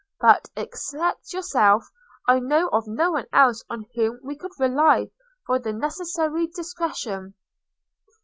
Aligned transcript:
But, 0.19 0.49
except 0.57 1.31
yourself, 1.31 1.87
I 2.27 2.39
know 2.39 2.69
of 2.69 2.87
no 2.87 3.11
one 3.11 3.27
else 3.31 3.63
on 3.69 3.85
whom 3.93 4.19
we 4.23 4.35
could 4.35 4.49
rely 4.57 5.11
for 5.45 5.59
the 5.59 5.73
necessary 5.73 6.47
discretion." 6.47 7.35